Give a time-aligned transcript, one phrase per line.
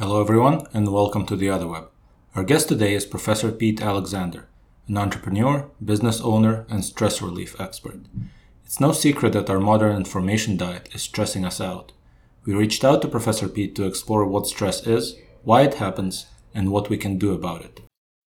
[0.00, 1.88] Hello, everyone, and welcome to The Otherweb.
[2.34, 4.48] Our guest today is Professor Pete Alexander,
[4.88, 8.00] an entrepreneur, business owner, and stress relief expert.
[8.64, 11.92] It's no secret that our modern information diet is stressing us out.
[12.46, 16.24] We reached out to Professor Pete to explore what stress is, why it happens,
[16.54, 17.80] and what we can do about it.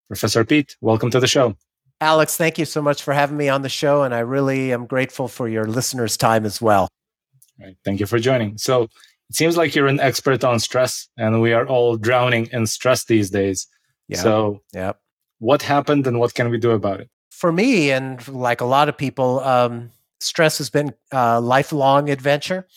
[0.07, 1.55] Professor Pete, welcome to the show.
[1.99, 4.85] Alex, thank you so much for having me on the show, and I really am
[4.85, 6.87] grateful for your listeners' time as well.
[7.59, 7.75] Right.
[7.83, 8.59] Thank you for joining.
[8.59, 8.89] So,
[9.33, 13.05] it seems like you're an expert on stress, and we are all drowning in stress
[13.05, 13.65] these days.
[14.07, 14.19] Yeah.
[14.19, 14.91] So, yeah.
[15.39, 17.09] what happened and what can we do about it?
[17.31, 19.89] For me, and like a lot of people, um,
[20.19, 22.67] stress has been a lifelong adventure.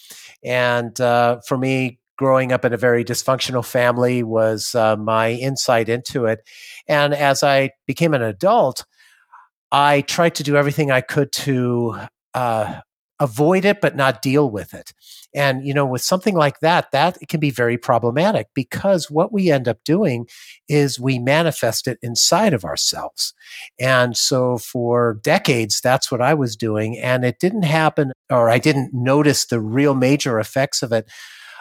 [0.43, 5.91] And uh, for me, growing up in a very dysfunctional family was uh, my insight
[5.91, 6.41] into it.
[6.89, 8.87] And as I became an adult,
[9.71, 12.01] I tried to do everything I could to
[12.33, 12.81] uh,
[13.21, 14.93] avoid it but not deal with it.
[15.35, 19.51] And you know with something like that that can be very problematic because what we
[19.51, 20.27] end up doing
[20.69, 23.35] is we manifest it inside of ourselves.
[23.79, 28.59] And so for decades that's what i was doing and it didn't happen or i
[28.59, 31.09] didn't notice the real major effects of it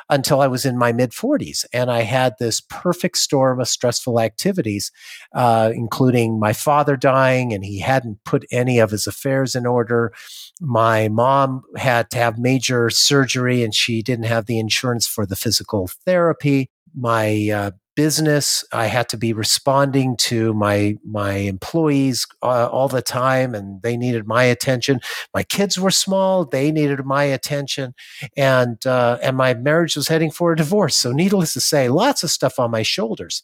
[0.10, 1.66] until I was in my mid 40s.
[1.74, 4.92] And I had this perfect storm of stressful activities,
[5.34, 10.14] uh, including my father dying, and he hadn't put any of his affairs in order.
[10.62, 15.36] My mom had to have major surgery, and she didn't have the insurance for the
[15.36, 16.70] physical therapy.
[16.94, 18.64] My uh, business.
[18.72, 23.98] I had to be responding to my my employees uh, all the time, and they
[23.98, 25.00] needed my attention.
[25.34, 27.94] My kids were small; they needed my attention,
[28.38, 30.96] and uh, and my marriage was heading for a divorce.
[30.96, 33.44] So, needless to say, lots of stuff on my shoulders.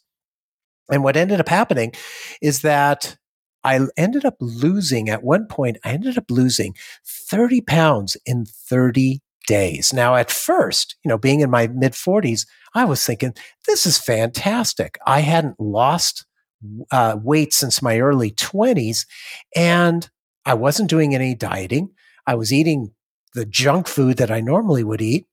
[0.90, 1.92] And what ended up happening
[2.40, 3.16] is that
[3.64, 5.78] I ended up losing at one point.
[5.84, 9.92] I ended up losing thirty pounds in thirty days.
[9.92, 13.34] Now, at first, you know, being in my mid 40s, I was thinking,
[13.66, 14.98] this is fantastic.
[15.06, 16.24] I hadn't lost
[16.90, 19.06] uh, weight since my early 20s,
[19.56, 20.08] and
[20.46, 21.90] I wasn't doing any dieting.
[22.26, 22.92] I was eating
[23.34, 25.26] the junk food that I normally would eat,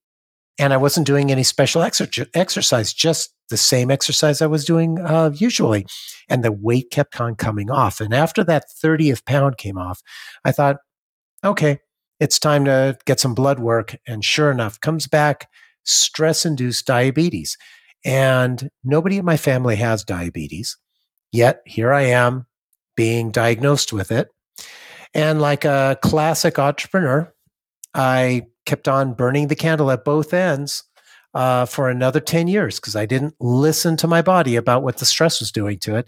[0.58, 5.00] and I wasn't doing any special exer- exercise, just the same exercise I was doing
[5.00, 5.86] uh, usually.
[6.30, 8.00] And the weight kept on coming off.
[8.00, 10.02] And after that 30th pound came off,
[10.46, 10.78] I thought,
[11.44, 11.80] okay,
[12.19, 13.96] it's time to get some blood work.
[14.07, 15.47] And sure enough, comes back
[15.84, 17.57] stress induced diabetes.
[18.06, 20.78] And nobody in my family has diabetes.
[21.31, 22.46] Yet here I am
[22.96, 24.30] being diagnosed with it.
[25.13, 27.34] And like a classic entrepreneur,
[27.94, 30.84] I kept on burning the candle at both ends
[31.34, 35.06] uh, for another 10 years because I didn't listen to my body about what the
[35.06, 36.07] stress was doing to it.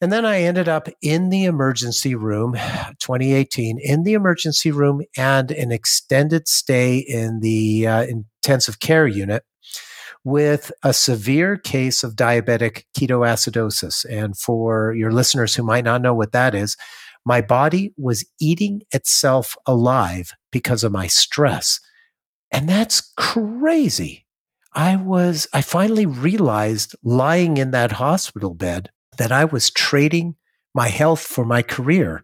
[0.00, 2.52] And then I ended up in the emergency room,
[3.00, 9.44] 2018, in the emergency room and an extended stay in the uh, intensive care unit
[10.24, 14.04] with a severe case of diabetic ketoacidosis.
[14.10, 16.76] And for your listeners who might not know what that is,
[17.24, 21.80] my body was eating itself alive because of my stress.
[22.50, 24.26] And that's crazy.
[24.74, 30.36] I was, I finally realized lying in that hospital bed that I was trading
[30.74, 32.22] my health for my career.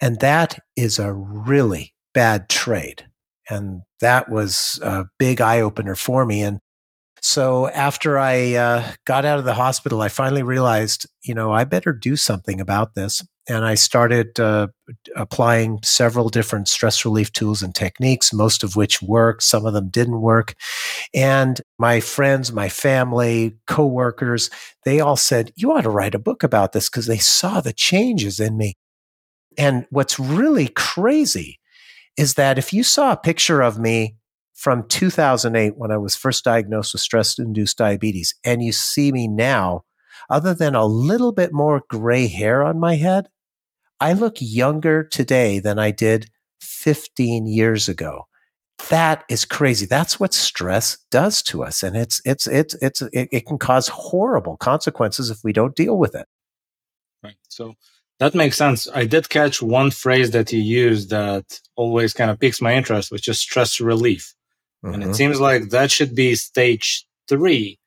[0.00, 3.06] And that is a really bad trade.
[3.48, 6.42] And that was a big eye opener for me.
[6.42, 6.60] And
[7.20, 11.64] so after I uh, got out of the hospital, I finally realized, you know, I
[11.64, 14.68] better do something about this and I started uh,
[15.16, 19.90] applying several different stress relief tools and techniques, most of which worked, some of them
[19.90, 20.54] didn't work.
[21.12, 24.48] And my friends, my family, coworkers,
[24.84, 27.72] they all said, You ought to write a book about this because they saw the
[27.72, 28.74] changes in me.
[29.58, 31.60] And what's really crazy
[32.16, 34.16] is that if you saw a picture of me
[34.54, 39.28] from 2008 when I was first diagnosed with stress induced diabetes, and you see me
[39.28, 39.82] now,
[40.30, 43.28] other than a little bit more gray hair on my head,
[44.00, 48.26] I look younger today than I did 15 years ago.
[48.88, 49.86] That is crazy.
[49.86, 51.82] That's what stress does to us.
[51.82, 55.96] And it's, it's, it's, it's, it, it can cause horrible consequences if we don't deal
[55.96, 56.26] with it.
[57.22, 57.36] Right.
[57.48, 57.74] So
[58.20, 58.88] that makes sense.
[58.94, 63.10] I did catch one phrase that you used that always kind of piques my interest,
[63.10, 64.34] which is stress relief.
[64.84, 64.94] Mm-hmm.
[64.94, 65.14] And it mm-hmm.
[65.14, 67.78] seems like that should be stage three.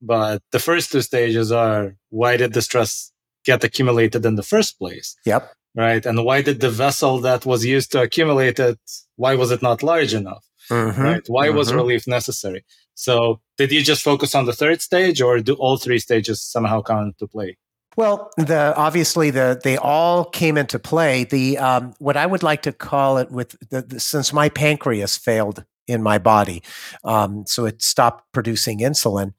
[0.00, 3.10] But the first two stages are why did the stress
[3.44, 5.16] get accumulated in the first place?
[5.24, 6.04] Yep right?
[6.06, 8.78] And why did the vessel that was used to accumulate it,
[9.16, 10.44] why was it not large enough?
[10.70, 11.02] Mm-hmm.
[11.02, 11.22] Right?
[11.26, 11.58] Why mm-hmm.
[11.58, 12.64] was relief necessary?
[12.94, 16.80] So did you just focus on the third stage or do all three stages somehow
[16.80, 17.58] come into play?
[17.96, 21.24] Well, the obviously the they all came into play.
[21.24, 25.16] The um, what I would like to call it with the, the, since my pancreas
[25.16, 26.62] failed in my body,
[27.04, 29.34] um, so it stopped producing insulin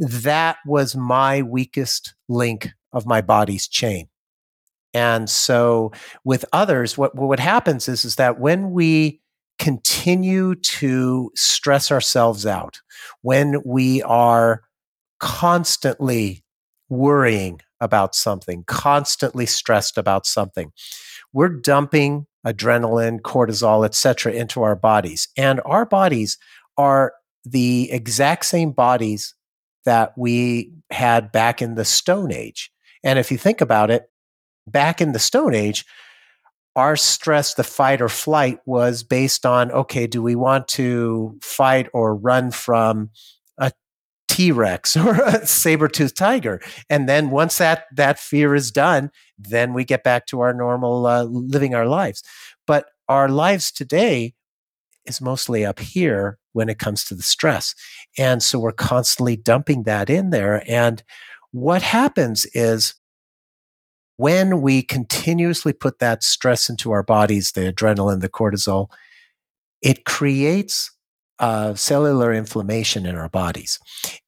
[0.00, 4.08] that was my weakest link of my body's chain.
[4.92, 5.92] And so
[6.24, 9.20] with others, what, what happens is, is that when we
[9.58, 12.80] continue to stress ourselves out,
[13.22, 14.62] when we are
[15.20, 16.42] constantly
[16.88, 20.72] worrying about something, constantly stressed about something,
[21.32, 25.28] we're dumping adrenaline, cortisol, etc., into our bodies.
[25.36, 26.38] And our bodies
[26.76, 27.12] are
[27.44, 29.34] the exact same bodies
[29.84, 32.70] that we had back in the Stone Age.
[33.02, 34.10] And if you think about it,
[34.66, 35.84] back in the Stone Age,
[36.76, 41.88] our stress, the fight or flight, was based on okay, do we want to fight
[41.92, 43.10] or run from
[43.58, 43.72] a
[44.28, 46.60] T Rex or a saber toothed tiger?
[46.88, 51.06] And then once that, that fear is done, then we get back to our normal
[51.06, 52.22] uh, living our lives.
[52.66, 54.34] But our lives today
[55.06, 57.74] is mostly up here when it comes to the stress.
[58.18, 60.62] And so we're constantly dumping that in there.
[60.68, 61.02] And
[61.52, 62.94] what happens is
[64.16, 68.88] when we continuously put that stress into our bodies, the adrenaline, the cortisol,
[69.82, 70.90] it creates
[71.38, 73.78] uh, cellular inflammation in our bodies.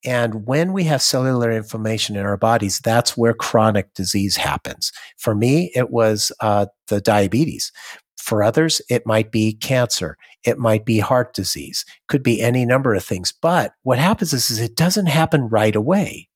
[0.03, 4.91] And when we have cellular inflammation in our bodies, that's where chronic disease happens.
[5.19, 7.71] For me, it was uh, the diabetes.
[8.17, 10.17] For others, it might be cancer.
[10.45, 11.85] It might be heart disease.
[12.09, 13.31] Could be any number of things.
[13.31, 16.29] But what happens is, is it doesn't happen right away.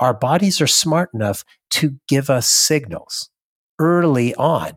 [0.00, 3.30] Our bodies are smart enough to give us signals
[3.78, 4.72] early on.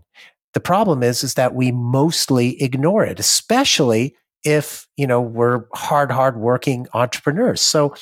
[0.53, 6.11] The problem is, is that we mostly ignore it, especially if, you know, we're hard,
[6.11, 7.61] hard working entrepreneurs.
[7.61, 7.95] So,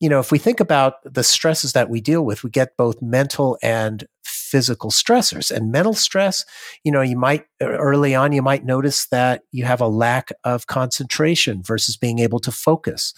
[0.00, 3.02] you know, if we think about the stresses that we deal with, we get both
[3.02, 4.06] mental and
[4.52, 6.44] physical stressors and mental stress
[6.84, 10.66] you know you might early on you might notice that you have a lack of
[10.66, 13.14] concentration versus being able to focus.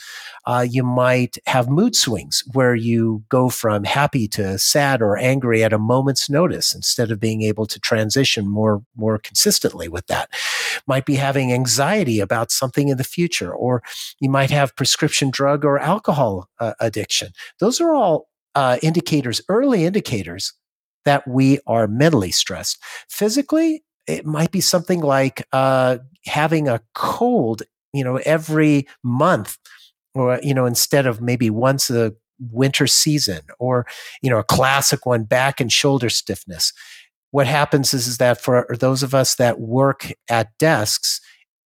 [0.46, 5.62] Uh, you might have mood swings where you go from happy to sad or angry
[5.64, 10.28] at a moment's notice instead of being able to transition more more consistently with that.
[10.86, 13.82] Might be having anxiety about something in the future or
[14.20, 17.28] you might have prescription drug or alcohol uh, addiction.
[17.60, 20.52] Those are all uh, indicators, early indicators
[21.04, 22.82] that we are mentally stressed.
[23.08, 27.62] Physically, it might be something like uh, having a cold,
[27.92, 29.58] you know, every month,
[30.14, 33.86] or you know, instead of maybe once a winter season, or
[34.22, 36.72] you know, a classic one, back and shoulder stiffness.
[37.30, 41.20] What happens is, is that for those of us that work at desks,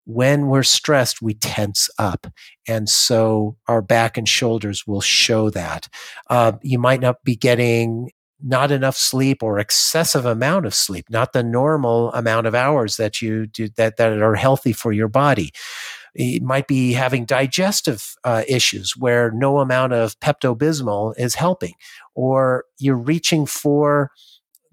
[0.05, 2.27] when we're stressed, we tense up.
[2.65, 5.89] And so our back and shoulders will show that.
[6.29, 8.11] Uh, you might not be getting
[8.41, 13.21] not enough sleep or excessive amount of sleep, not the normal amount of hours that
[13.21, 15.51] you do that, that are healthy for your body.
[16.13, 21.73] It might be having digestive uh, issues where no amount of Pepto Bismol is helping,
[22.15, 24.11] or you're reaching for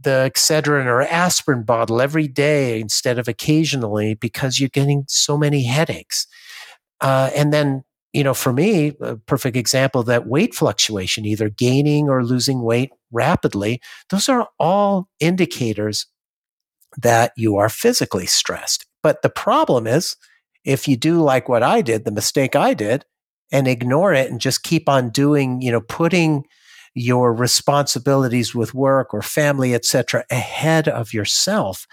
[0.01, 5.65] the Excedrin or aspirin bottle every day instead of occasionally because you're getting so many
[5.65, 6.27] headaches.
[7.01, 7.85] Uh, and then
[8.15, 12.91] you know, for me, a perfect example that weight fluctuation, either gaining or losing weight
[13.11, 13.81] rapidly,
[14.11, 16.07] those are all indicators
[16.97, 18.87] that you are physically stressed.
[19.03, 20.17] But the problem is,
[20.65, 23.05] if you do like what I did, the mistake I did,
[23.53, 26.45] and ignore it and just keep on doing, you know, putting
[26.95, 31.87] your responsibilities with work or family, etc., ahead of yourself,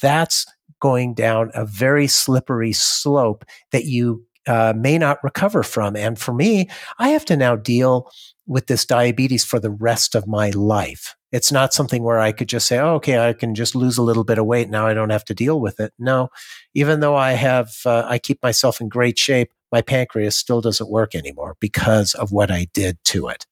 [0.00, 0.46] that's
[0.80, 5.96] going down a very slippery slope that you uh, may not recover from.
[5.96, 8.10] And for me, I have to now deal
[8.46, 11.14] with this diabetes for the rest of my life.
[11.32, 14.02] It's not something where I could just say, oh, okay, I can just lose a
[14.02, 14.68] little bit of weight.
[14.68, 15.92] Now I don't have to deal with it.
[15.98, 16.28] No,
[16.74, 20.90] even though I have, uh, I keep myself in great shape, my pancreas still doesn't
[20.90, 23.46] work anymore because of what I did to it.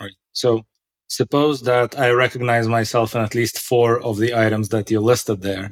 [0.00, 0.14] Right.
[0.32, 0.64] So
[1.08, 5.42] suppose that I recognize myself in at least four of the items that you listed
[5.42, 5.68] there.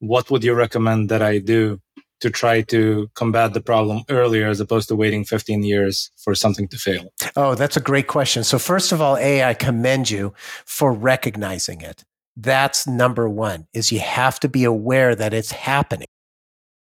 [0.00, 1.80] What would you recommend that I do
[2.24, 6.66] to try to combat the problem earlier as opposed to waiting 15 years for something
[6.68, 7.12] to fail?
[7.36, 8.44] Oh, that's a great question.
[8.44, 10.32] So, first of all, A, I commend you
[10.64, 12.02] for recognizing it.
[12.34, 16.08] That's number one is you have to be aware that it's happening.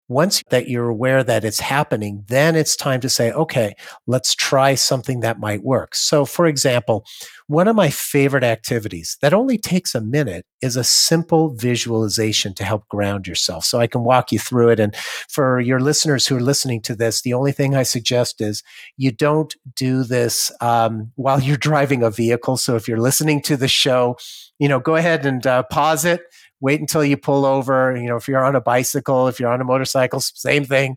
[0.09, 3.75] Once that you're aware that it's happening, then it's time to say, okay,
[4.07, 5.95] let's try something that might work.
[5.95, 7.05] So, for example,
[7.49, 12.65] one of my favorite activities that only takes a minute is a simple visualization to
[12.65, 13.65] help ground yourself.
[13.65, 14.81] So I can walk you through it.
[14.81, 14.95] And
[15.29, 18.63] for your listeners who are listening to this, the only thing I suggest is
[18.99, 22.59] you don't do this um, while you're driving a vehicle.
[22.59, 24.19] So if you're listening to the show,
[24.59, 26.23] you know, go ahead and uh, pause it,
[26.61, 27.97] wait until you pull over.
[27.97, 30.97] You know, if you're on a bicycle, if you're on a motorcycle, same thing.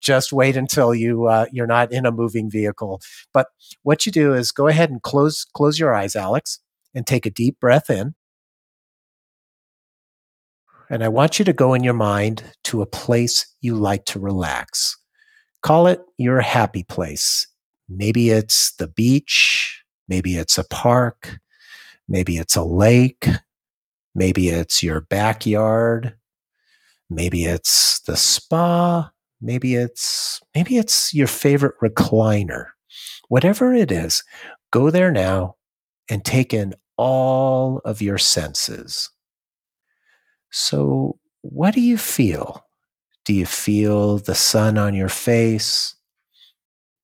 [0.00, 3.00] just wait until you uh, you're not in a moving vehicle.
[3.32, 3.48] But
[3.82, 6.60] what you do is go ahead and close close your eyes, Alex,
[6.94, 8.14] and take a deep breath in.
[10.88, 14.18] And I want you to go in your mind to a place you like to
[14.18, 14.96] relax.
[15.62, 17.46] Call it your happy place.
[17.88, 21.38] Maybe it's the beach, maybe it's a park,
[22.08, 23.28] maybe it's a lake,
[24.20, 26.14] maybe it's your backyard,
[27.08, 29.10] maybe it's the spa,
[29.40, 32.66] maybe it's maybe it's your favorite recliner.
[33.28, 34.22] Whatever it is,
[34.72, 35.56] go there now
[36.10, 39.08] and take in all of your senses.
[40.50, 42.66] So, what do you feel?
[43.24, 45.96] Do you feel the sun on your face?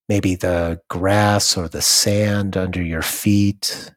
[0.07, 3.96] Maybe the grass or the sand under your feet?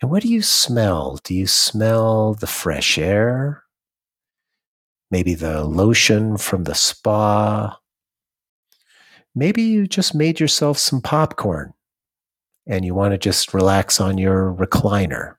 [0.00, 1.18] And what do you smell?
[1.22, 3.64] Do you smell the fresh air?
[5.10, 7.78] Maybe the lotion from the spa?
[9.34, 11.74] Maybe you just made yourself some popcorn
[12.66, 15.36] and you want to just relax on your recliner.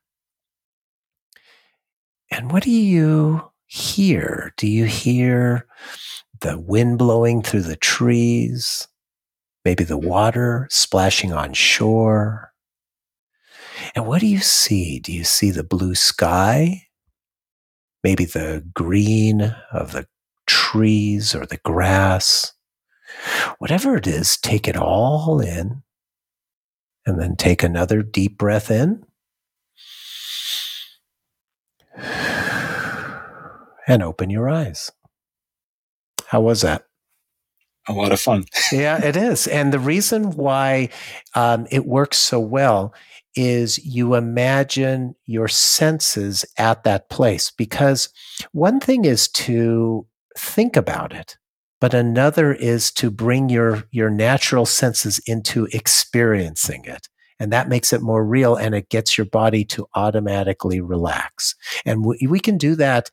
[2.30, 4.53] And what do you hear?
[4.58, 5.68] Do you hear
[6.39, 8.88] the wind blowing through the trees?
[9.65, 12.50] Maybe the water splashing on shore?
[13.96, 15.00] And what do you see?
[15.00, 16.88] Do you see the blue sky?
[18.04, 20.08] Maybe the green of the
[20.48, 22.54] trees or the grass?
[23.60, 25.84] Whatever it is, take it all in
[27.06, 29.04] and then take another deep breath in
[33.88, 34.92] and open your eyes.
[36.28, 36.86] How was that?
[37.92, 38.46] A lot of fun.
[38.72, 39.48] yeah, it is.
[39.48, 40.90] And the reason why
[41.36, 42.94] um, it works so well
[43.36, 47.52] is you imagine your senses at that place.
[47.52, 48.10] Because
[48.52, 50.06] one thing is to
[50.38, 51.38] think about it,
[51.80, 57.08] but another is to bring your, your natural senses into experiencing it
[57.42, 61.56] and that makes it more real and it gets your body to automatically relax
[61.86, 63.10] and we, we can do that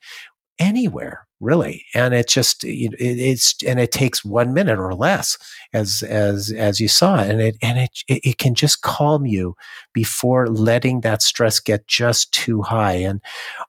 [0.59, 5.39] anywhere really and it just it, it's and it takes one minute or less
[5.73, 9.55] as as as you saw and it and it it can just calm you
[9.93, 13.21] before letting that stress get just too high and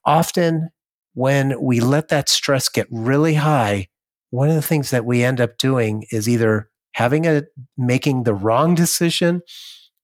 [0.05, 0.69] often
[1.13, 3.87] when we let that stress get really high
[4.31, 7.43] one of the things that we end up doing is either having a
[7.77, 9.41] making the wrong decision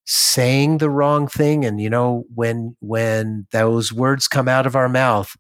[0.06, 4.88] saying the wrong thing and you know when when those words come out of our
[4.88, 5.36] mouth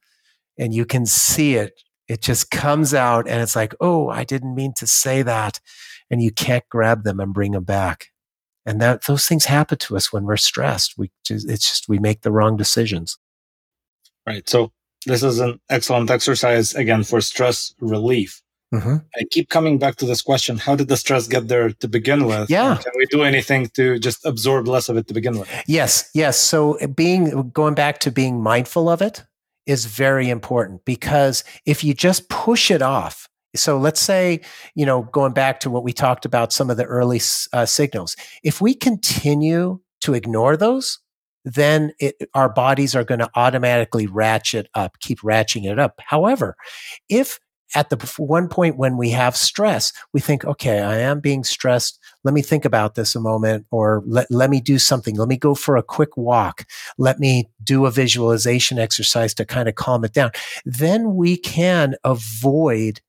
[0.58, 1.74] and you can see it
[2.08, 5.60] it just comes out and it's like oh i didn't mean to say that
[6.10, 8.08] and you can't grab them and bring them back
[8.66, 12.00] and that those things happen to us when we're stressed we just, it's just we
[12.00, 13.18] make the wrong decisions
[14.26, 14.72] right so
[15.06, 18.42] this is an excellent exercise again for stress relief
[18.74, 18.96] Mm-hmm.
[19.16, 22.26] I keep coming back to this question: How did the stress get there to begin
[22.26, 22.50] with?
[22.50, 25.50] Yeah, can we do anything to just absorb less of it to begin with?
[25.68, 26.38] Yes, yes.
[26.38, 29.24] So being going back to being mindful of it
[29.66, 34.42] is very important because if you just push it off, so let's say
[34.76, 37.22] you know going back to what we talked about some of the early
[37.54, 41.00] uh, signals, if we continue to ignore those,
[41.46, 46.00] then it, our bodies are going to automatically ratchet up, keep ratcheting it up.
[46.00, 46.56] However,
[47.08, 47.40] if
[47.76, 52.00] at the one point when we have stress, we think, okay, I am being stressed.
[52.26, 55.16] Let me think about this a moment, or let, let me do something.
[55.16, 56.66] Let me go for a quick walk.
[56.98, 60.32] Let me do a visualization exercise to kind of calm it down.
[60.66, 63.00] Then we can avoid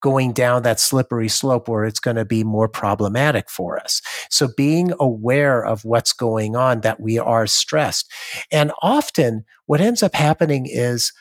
[0.00, 4.00] going down that slippery slope where it's going to be more problematic for us.
[4.30, 8.10] So being aware of what's going on, that we are stressed.
[8.52, 11.12] And often what ends up happening is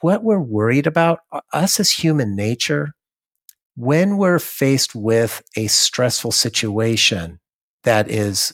[0.00, 2.94] what we're worried about, uh, us as human nature,
[3.78, 7.38] when we're faced with a stressful situation
[7.84, 8.52] that is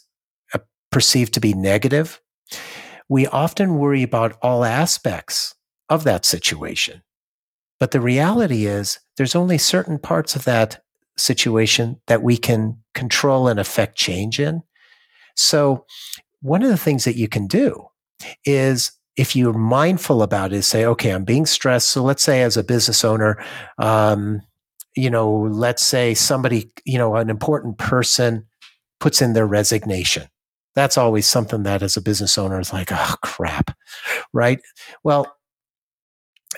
[0.52, 0.58] uh,
[0.92, 2.20] perceived to be negative,
[3.08, 5.54] we often worry about all aspects
[5.88, 7.02] of that situation.
[7.80, 10.82] But the reality is, there's only certain parts of that
[11.16, 14.62] situation that we can control and affect change in.
[15.36, 15.86] So,
[16.42, 17.86] one of the things that you can do
[18.44, 21.88] is if you're mindful about it, say, okay, I'm being stressed.
[21.88, 23.42] So let's say as a business owner,
[23.78, 24.42] um,
[24.96, 28.46] you know, let's say somebody, you know, an important person
[29.00, 30.28] puts in their resignation.
[30.74, 33.76] That's always something that as a business owner is like, oh crap,
[34.32, 34.60] right?
[35.02, 35.34] Well,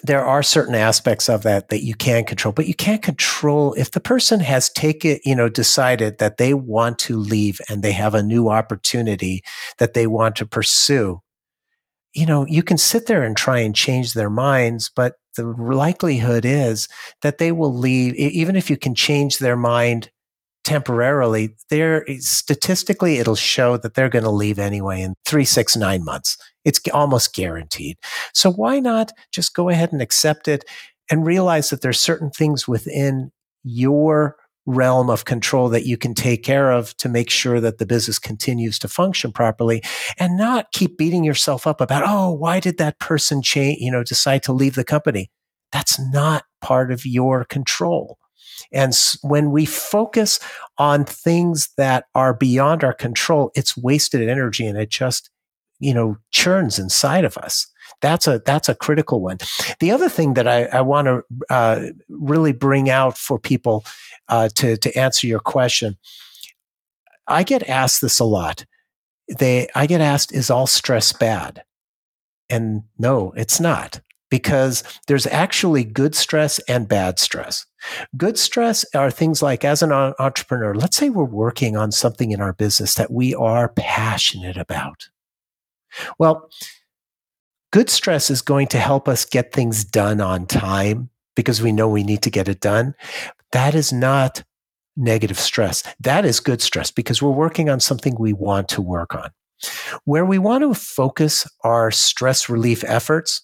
[0.02, 3.90] there are certain aspects of that that you can control, but you can't control if
[3.90, 8.14] the person has taken, you know, decided that they want to leave and they have
[8.14, 9.42] a new opportunity
[9.78, 11.22] that they want to pursue
[12.16, 16.44] you know, you can sit there and try and change their minds, but the likelihood
[16.44, 16.88] is
[17.22, 20.10] that they will leave, even if you can change their mind
[20.64, 26.04] temporarily, they're statistically, it'll show that they're going to leave anyway in three, six, nine
[26.04, 26.36] months.
[26.64, 27.96] It's almost guaranteed.
[28.34, 30.64] So why not just go ahead and accept it
[31.08, 33.30] and realize that there's certain things within
[33.62, 34.36] your
[34.66, 38.18] realm of control that you can take care of to make sure that the business
[38.18, 39.82] continues to function properly
[40.18, 44.02] and not keep beating yourself up about, oh, why did that person change, you know,
[44.02, 45.30] decide to leave the company?
[45.72, 48.18] That's not part of your control.
[48.72, 48.92] And
[49.22, 50.40] when we focus
[50.78, 55.30] on things that are beyond our control, it's wasted energy and it just,
[55.78, 57.66] you know, churns inside of us.
[58.02, 59.38] That's a that's a critical one.
[59.80, 63.84] The other thing that I, I want to uh, really bring out for people
[64.28, 65.96] uh, to to answer your question,
[67.26, 68.64] I get asked this a lot.
[69.38, 71.64] They I get asked, "Is all stress bad?"
[72.48, 74.00] And no, it's not
[74.30, 77.64] because there's actually good stress and bad stress.
[78.16, 82.40] Good stress are things like, as an entrepreneur, let's say we're working on something in
[82.40, 85.08] our business that we are passionate about.
[86.18, 86.50] Well,
[87.76, 91.86] good stress is going to help us get things done on time because we know
[91.86, 92.94] we need to get it done.
[93.52, 94.42] That is not
[94.96, 95.82] negative stress.
[96.00, 99.28] That is good stress because we're working on something we want to work on.
[100.04, 103.42] Where we want to focus our stress relief efforts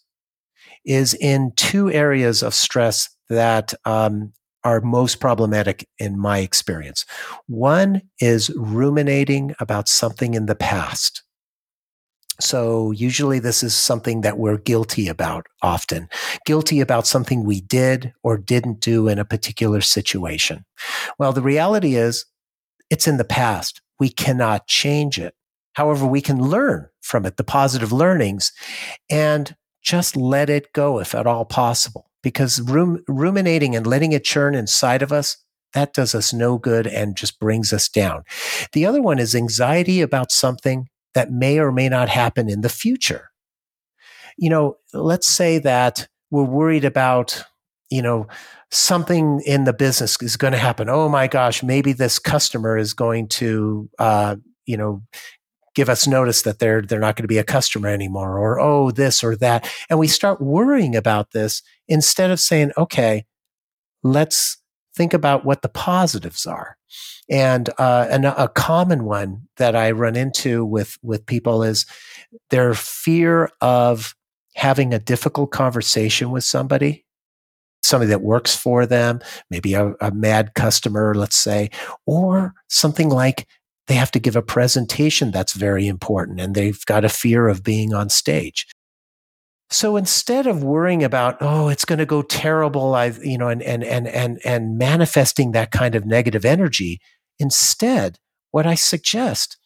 [0.83, 4.33] is in two areas of stress that um,
[4.65, 7.05] are most problematic in my experience.
[7.49, 11.23] One is ruminating about something in the past.
[12.43, 16.09] So, usually, this is something that we're guilty about often,
[16.45, 20.65] guilty about something we did or didn't do in a particular situation.
[21.19, 22.27] Well, the reality is
[22.91, 23.81] it's in the past.
[24.01, 25.35] We cannot change it.
[25.75, 28.53] However, we can learn from it, the positive learnings,
[29.09, 32.11] and just let it go if at all possible.
[32.23, 35.37] Because rum- ruminating and letting it churn inside of us,
[35.75, 38.25] that does us no good and just brings us down.
[38.73, 42.69] The other one is anxiety about something that may or may not happen in the
[42.69, 43.31] future.
[44.37, 47.45] You know, let's say that we're worried about,
[47.91, 48.27] you know,
[48.71, 50.89] something in the business is going to happen.
[50.89, 55.03] Oh my gosh, maybe this customer is going to, uh, you know,
[55.75, 58.91] give us notice that they're they're not going to be a customer anymore or oh
[58.91, 63.25] this or that and we start worrying about this instead of saying okay
[64.03, 64.59] let's
[64.95, 66.77] think about what the positives are
[67.29, 71.87] and uh, an, a common one that i run into with with people is
[72.51, 74.15] their fear of
[74.55, 77.05] having a difficult conversation with somebody
[77.83, 81.71] somebody that works for them maybe a, a mad customer let's say
[82.07, 83.47] or something like
[83.87, 87.63] they have to give a presentation that's very important and they've got a fear of
[87.63, 88.67] being on stage.
[89.73, 93.63] So instead of worrying about, oh, it's going to go terrible, I, you know, and,
[93.63, 97.01] and, and, and, and manifesting that kind of negative energy,
[97.39, 98.19] instead,
[98.51, 99.57] what I suggest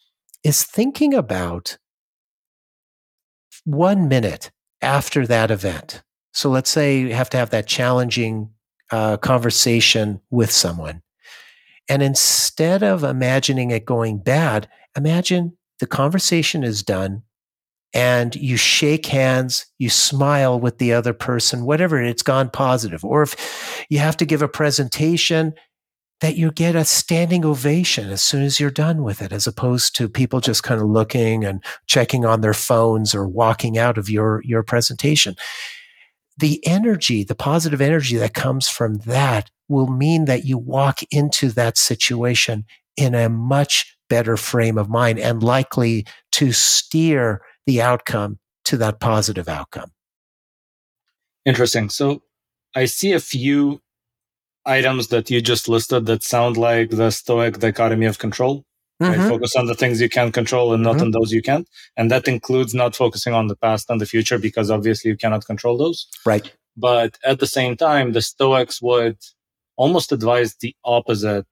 [0.45, 1.77] is thinking about
[3.65, 4.49] one minute
[4.81, 6.03] after that event.
[6.31, 8.51] So let's say you have to have that challenging
[8.91, 11.01] uh, conversation with someone.
[11.89, 17.23] And instead of imagining it going bad, imagine the conversation is done
[17.93, 23.03] and you shake hands, you smile with the other person, whatever, it's gone positive.
[23.03, 25.53] Or if you have to give a presentation,
[26.19, 29.95] that you get a standing ovation as soon as you're done with it, as opposed
[29.95, 34.09] to people just kind of looking and checking on their phones or walking out of
[34.09, 35.35] your, your presentation.
[36.37, 41.49] The energy, the positive energy that comes from that will mean that you walk into
[41.49, 48.39] that situation in a much better frame of mind and likely to steer the outcome
[48.65, 49.91] to that positive outcome.
[51.45, 51.89] Interesting.
[51.89, 52.23] So
[52.75, 53.81] I see a few
[54.65, 58.63] items that you just listed that sound like the Stoic dichotomy of control.
[59.01, 59.21] Mm-hmm.
[59.21, 59.29] Right?
[59.29, 61.03] Focus on the things you can control and not mm-hmm.
[61.03, 61.69] on those you can't.
[61.95, 65.45] And that includes not focusing on the past and the future because obviously you cannot
[65.45, 66.07] control those.
[66.25, 66.51] Right.
[66.75, 69.17] But at the same time, the Stoics would
[69.75, 71.47] almost advise the opposite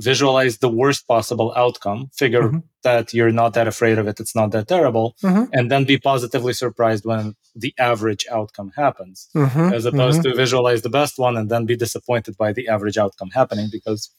[0.00, 2.58] visualize the worst possible outcome figure mm-hmm.
[2.82, 5.44] that you're not that afraid of it it's not that terrible mm-hmm.
[5.52, 9.72] and then be positively surprised when the average outcome happens mm-hmm.
[9.72, 10.30] as opposed mm-hmm.
[10.30, 14.10] to visualize the best one and then be disappointed by the average outcome happening because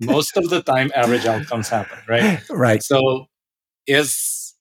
[0.00, 3.26] most of the time average outcomes happen right right so
[3.86, 4.54] is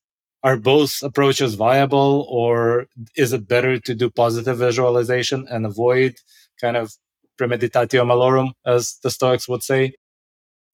[0.44, 6.16] are both approaches viable or is it better to do positive visualization and avoid
[6.62, 6.94] kind of
[7.40, 9.94] premeditatio malorum, as the Stoics would say?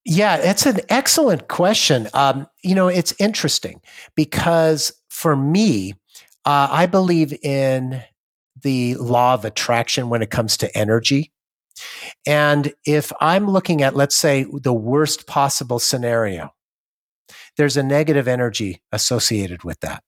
[0.05, 2.07] Yeah, it's an excellent question.
[2.13, 3.81] Um, you know, it's interesting
[4.15, 5.93] because for me,
[6.45, 8.03] uh, I believe in
[8.61, 11.31] the law of attraction when it comes to energy.
[12.25, 16.53] And if I'm looking at, let's say, the worst possible scenario,
[17.57, 20.03] there's a negative energy associated with that.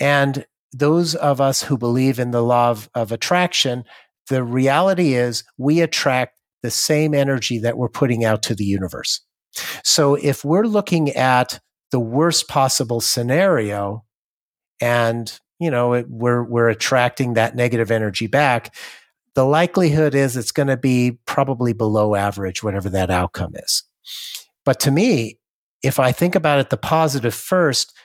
[0.00, 3.84] And those of us who believe in the law of, of attraction,
[4.28, 9.20] the reality is we attract the same energy that we're putting out to the universe.
[9.84, 14.04] So if we're looking at the worst possible scenario
[14.80, 18.74] and you know it, we're we're attracting that negative energy back
[19.34, 23.82] the likelihood is it's going to be probably below average whatever that outcome is
[24.64, 25.38] but to me
[25.82, 27.96] if i think about it the positive first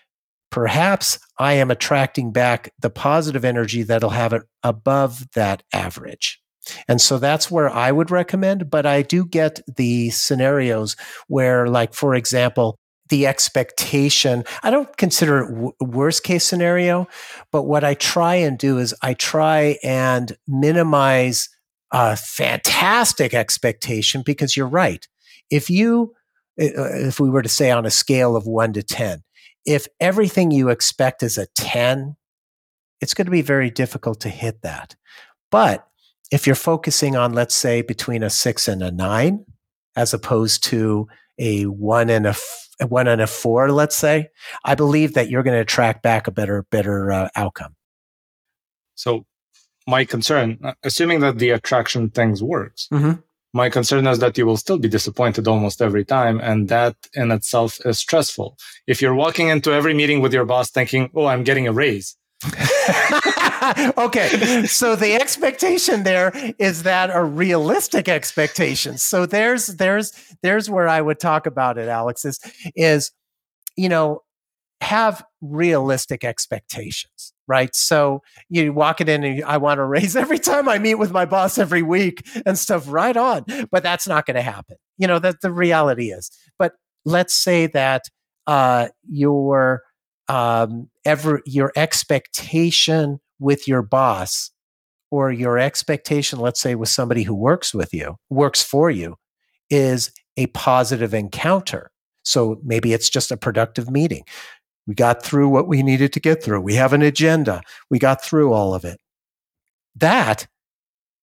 [0.49, 6.42] perhaps i am attracting back the positive energy that'll have it above that average
[6.87, 8.69] and so that's where I would recommend.
[8.69, 10.95] But I do get the scenarios
[11.27, 12.77] where, like, for example,
[13.09, 17.07] the expectation, I don't consider it w- worst case scenario,
[17.51, 21.49] but what I try and do is I try and minimize
[21.91, 25.07] a fantastic expectation because you're right.
[25.51, 26.13] If you,
[26.59, 29.21] uh, if we were to say on a scale of one to 10,
[29.65, 32.15] if everything you expect is a 10,
[32.99, 34.95] it's going to be very difficult to hit that.
[35.51, 35.87] But
[36.33, 39.45] if you're focusing on, let's say, between a six and a nine,
[39.95, 44.29] as opposed to a one and a f- one and a four, let's say,
[44.65, 47.75] I believe that you're going to attract back a better better uh, outcome.
[48.95, 49.27] So,
[49.85, 53.21] my concern, uh, assuming that the attraction things works, mm-hmm.
[53.53, 57.29] my concern is that you will still be disappointed almost every time, and that in
[57.29, 58.57] itself is stressful.
[58.87, 62.17] If you're walking into every meeting with your boss thinking, "Oh, I'm getting a raise,"
[63.97, 64.65] okay.
[64.65, 68.97] So the expectation there is that a realistic expectation.
[68.97, 72.39] So there's there's there's where I would talk about it, Alex, is
[72.75, 73.11] is
[73.75, 74.19] you know,
[74.81, 77.73] have realistic expectations, right?
[77.75, 81.11] So you walk it in and I want to raise every time I meet with
[81.11, 83.45] my boss every week and stuff, right on.
[83.71, 84.77] But that's not going to happen.
[84.97, 86.29] You know, that the reality is.
[86.59, 86.73] But
[87.05, 88.03] let's say that
[88.45, 89.81] uh, your
[90.27, 94.49] um, ever your expectation with your boss
[95.11, 99.15] or your expectation, let's say, with somebody who works with you, works for you,
[99.69, 101.91] is a positive encounter.
[102.23, 104.23] So maybe it's just a productive meeting.
[104.87, 106.61] We got through what we needed to get through.
[106.61, 107.61] We have an agenda.
[107.89, 108.99] We got through all of it.
[109.95, 110.47] That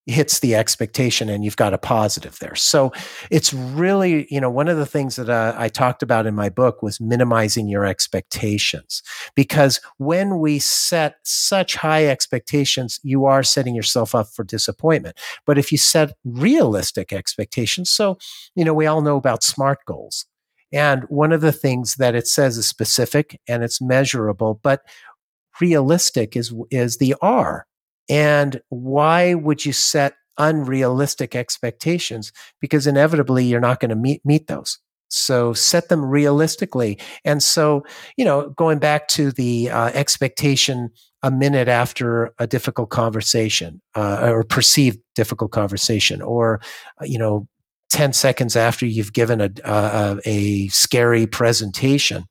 [0.06, 2.54] hits the expectation and you've got a positive there.
[2.54, 2.92] So
[3.30, 6.48] it's really, you know, one of the things that uh, I talked about in my
[6.48, 9.02] book was minimizing your expectations.
[9.34, 15.18] Because when we set such high expectations, you are setting yourself up for disappointment.
[15.46, 18.18] But if you set realistic expectations, so,
[18.54, 20.26] you know, we all know about SMART goals.
[20.72, 24.82] And one of the things that it says is specific and it's measurable, but
[25.60, 27.66] realistic is, is the R
[28.10, 32.32] and why would you set unrealistic expectations?
[32.60, 34.78] Because inevitably you're not going to meet, meet those.
[35.08, 36.98] So set them realistically.
[37.24, 37.84] And so,
[38.16, 40.90] you know, going back to the uh, expectation
[41.22, 46.60] a minute after a difficult conversation uh, or perceived difficult conversation, or,
[47.00, 47.46] uh, you know,
[47.90, 52.24] 10 seconds after you've given a, a, a scary presentation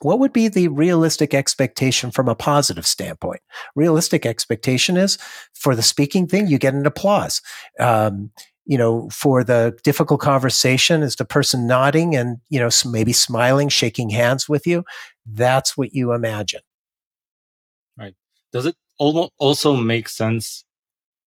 [0.00, 3.40] what would be the realistic expectation from a positive standpoint?
[3.74, 5.18] Realistic expectation is
[5.54, 7.40] for the speaking thing, you get an applause.
[7.80, 8.30] Um,
[8.66, 13.68] you know, for the difficult conversation, is the person nodding and, you know, maybe smiling,
[13.68, 14.84] shaking hands with you.
[15.24, 16.60] That's what you imagine.
[17.96, 18.14] Right.
[18.52, 20.65] Does it also make sense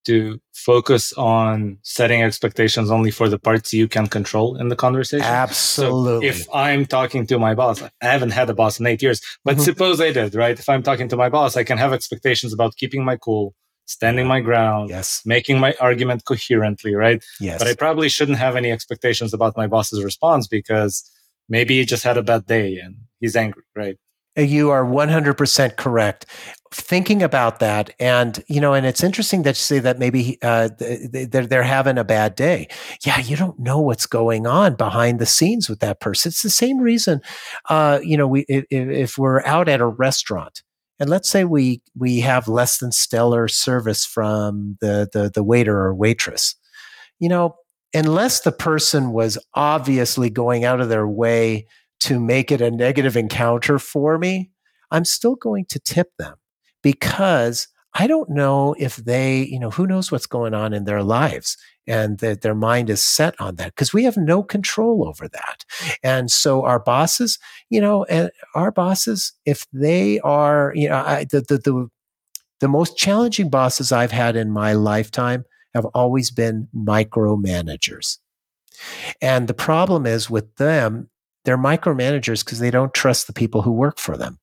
[0.06, 5.24] to focus on setting expectations only for the parts you can control in the conversation.
[5.24, 6.30] Absolutely.
[6.30, 9.20] So if I'm talking to my boss, I haven't had a boss in eight years,
[9.44, 9.64] but mm-hmm.
[9.64, 10.58] suppose I did, right?
[10.58, 13.54] If I'm talking to my boss, I can have expectations about keeping my cool,
[13.86, 15.22] standing my ground, yes.
[15.24, 17.22] making my argument coherently, right?
[17.40, 17.58] Yes.
[17.58, 21.08] But I probably shouldn't have any expectations about my boss's response because
[21.48, 23.98] maybe he just had a bad day and he's angry, right?
[24.40, 26.26] You are 100% correct.
[26.72, 30.68] Thinking about that, and you know, and it's interesting that you say that maybe uh,
[30.78, 32.68] they're they're having a bad day.
[33.04, 36.28] Yeah, you don't know what's going on behind the scenes with that person.
[36.28, 37.22] It's the same reason,
[37.68, 40.62] uh, you know, we if, if we're out at a restaurant
[41.00, 45.76] and let's say we we have less than stellar service from the the, the waiter
[45.76, 46.54] or waitress,
[47.18, 47.56] you know,
[47.94, 51.66] unless the person was obviously going out of their way
[52.00, 54.50] to make it a negative encounter for me,
[54.90, 56.36] I'm still going to tip them
[56.82, 61.02] because I don't know if they, you know, who knows what's going on in their
[61.02, 65.26] lives and that their mind is set on that because we have no control over
[65.28, 65.64] that.
[66.02, 71.24] And so our bosses, you know, and our bosses, if they are, you know, I,
[71.24, 71.88] the, the, the,
[72.60, 78.18] the most challenging bosses I've had in my lifetime have always been micromanagers.
[79.20, 81.10] And the problem is with them,
[81.44, 84.38] they're micromanagers because they don't trust the people who work for them.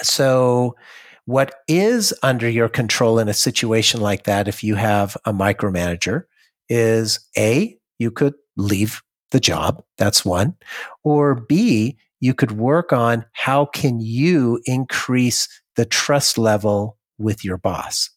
[0.00, 0.76] So,
[1.24, 6.24] what is under your control in a situation like that, if you have a micromanager,
[6.68, 9.82] is A, you could leave the job.
[9.98, 10.56] That's one.
[11.04, 17.56] Or B, you could work on how can you increase the trust level with your
[17.56, 18.10] boss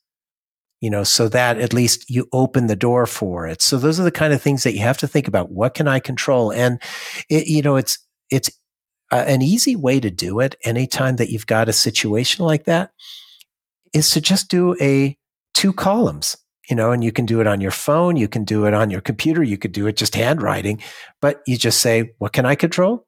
[0.81, 3.61] you know so that at least you open the door for it.
[3.61, 5.51] So those are the kind of things that you have to think about.
[5.51, 6.51] What can i control?
[6.51, 6.81] And
[7.29, 8.49] it, you know it's it's
[9.11, 12.91] uh, an easy way to do it anytime that you've got a situation like that
[13.93, 15.17] is to just do a
[15.53, 16.35] two columns
[16.69, 18.89] you know and you can do it on your phone you can do it on
[18.89, 20.81] your computer you could do it just handwriting
[21.21, 23.05] but you just say what can i control?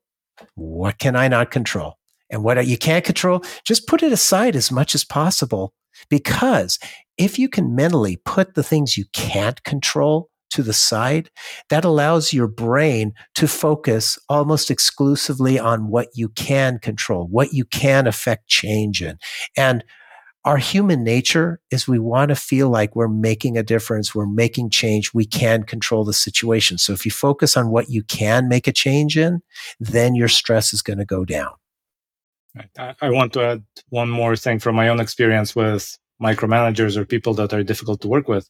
[0.56, 1.96] What can i not control?
[2.30, 5.74] And what you can't control just put it aside as much as possible
[6.10, 6.80] because
[7.18, 11.30] if you can mentally put the things you can't control to the side,
[11.70, 17.66] that allows your brain to focus almost exclusively on what you can control, what you
[17.66, 19.18] can affect change in.
[19.58, 19.84] And
[20.46, 24.70] our human nature is we want to feel like we're making a difference, we're making
[24.70, 26.78] change, we can control the situation.
[26.78, 29.42] So if you focus on what you can make a change in,
[29.82, 31.52] then your stress is going to go down.
[32.78, 37.34] I want to add one more thing from my own experience with micromanagers or people
[37.36, 38.50] that are difficult to work with.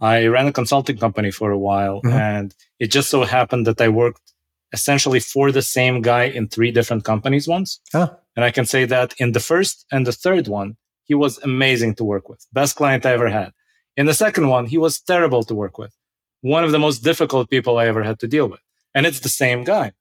[0.00, 2.16] I ran a consulting company for a while mm-hmm.
[2.16, 4.32] and it just so happened that I worked
[4.72, 7.80] essentially for the same guy in three different companies once.
[7.94, 8.16] Oh.
[8.34, 11.94] And I can say that in the first and the third one, he was amazing
[11.96, 12.46] to work with.
[12.52, 13.52] Best client I ever had.
[13.96, 15.94] In the second one, he was terrible to work with.
[16.40, 18.60] One of the most difficult people I ever had to deal with.
[18.94, 19.92] And it's the same guy.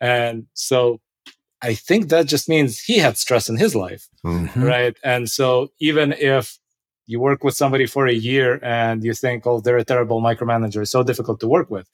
[0.00, 1.00] And so
[1.62, 4.62] I think that just means he had stress in his life, mm-hmm.
[4.62, 4.96] right?
[5.04, 6.58] And so even if
[7.06, 10.86] you work with somebody for a year and you think, oh, they're a terrible micromanager,
[10.88, 11.88] so difficult to work with,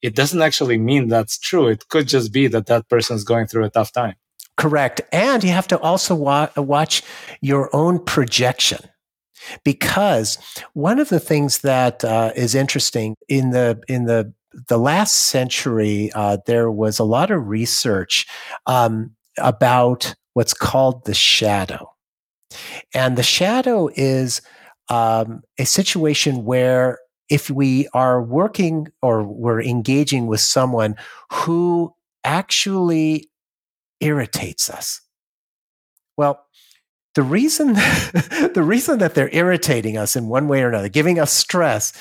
[0.00, 1.68] it doesn't actually mean that's true.
[1.68, 4.14] It could just be that that person's going through a tough time.
[4.56, 5.00] Correct.
[5.12, 7.02] And you have to also wa- watch
[7.40, 8.80] your own projection
[9.64, 10.38] because
[10.72, 14.32] one of the things that uh, is interesting in the in the
[14.68, 18.26] the last century, uh, there was a lot of research
[18.66, 21.92] um, about what's called the shadow.
[22.94, 24.42] And the shadow is
[24.88, 26.98] um, a situation where
[27.30, 30.96] if we are working or we're engaging with someone
[31.32, 33.30] who actually
[34.00, 35.00] irritates us,
[36.16, 36.44] well,
[37.14, 41.32] the reason the reason that they're irritating us in one way or another, giving us
[41.32, 41.92] stress,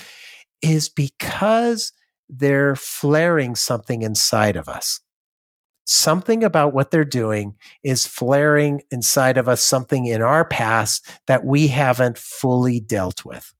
[0.61, 1.93] is because
[2.31, 5.01] they're flaring something inside of us.
[5.85, 11.43] Something about what they're doing is flaring inside of us something in our past that
[11.43, 13.53] we haven't fully dealt with.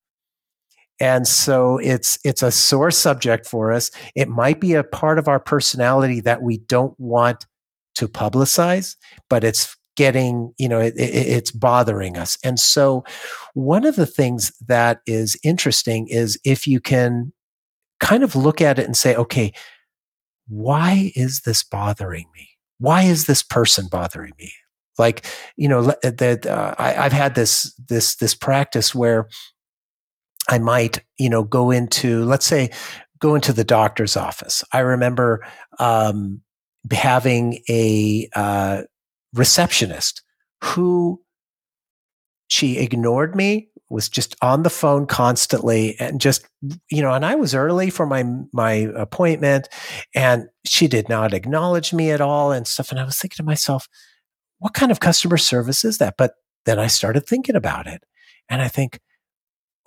[1.00, 3.90] And so it's it's a sore subject for us.
[4.16, 7.48] It might be a part of our personality that we don't want
[7.96, 8.96] to publicize,
[9.28, 13.04] but it's getting you know it, it, it's bothering us and so
[13.54, 17.34] one of the things that is interesting is if you can
[18.02, 19.54] kind of look at it and say, okay,
[20.50, 22.50] why is this bothering me?
[22.80, 24.52] Why is this person bothering me?
[24.98, 29.30] Like, you know, that uh, I, I've had this this this practice where
[30.50, 32.72] I might, you know, go into, let's say,
[33.20, 34.64] go into the doctor's office.
[34.74, 35.46] I remember
[35.80, 36.42] um,
[36.92, 38.82] having a uh,
[39.34, 40.24] receptionist
[40.64, 41.22] who
[42.48, 46.46] she ignored me was just on the phone constantly and just
[46.90, 48.24] you know and i was early for my
[48.54, 49.68] my appointment
[50.16, 52.92] and she did not acknowledge me at all and stuff.
[52.92, 53.88] And i was thinking to myself
[54.60, 56.16] what kind of customer service is that?
[56.18, 56.34] But
[56.66, 58.04] then i started thinking about it
[58.50, 59.00] and i think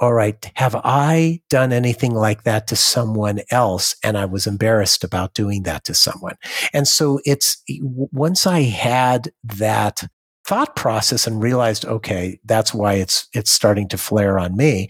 [0.01, 3.95] all right have i done anything like that to someone else?
[4.05, 6.37] And i was embarrassed about doing that to someone.
[6.73, 10.03] And so it's once i had that
[10.47, 14.89] thought process and realized, okay, that's why it's it's starting to flare on me.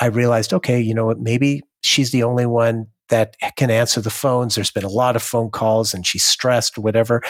[0.00, 4.10] I realized, okay, you know what, maybe she's the only one that can answer the
[4.10, 4.54] phones.
[4.54, 7.22] There's been a lot of phone calls and she's stressed, whatever.